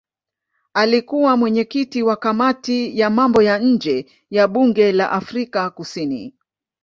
Alikuwa 0.73 1.37
mwenyekiti 1.37 2.03
wa 2.03 2.15
kamati 2.15 2.99
ya 2.99 3.09
mambo 3.09 3.41
ya 3.41 3.59
nje 3.59 4.05
ya 4.29 4.47
bunge 4.47 4.91
la 4.91 5.11
Afrika 5.11 5.69
Kusini. 5.69 6.33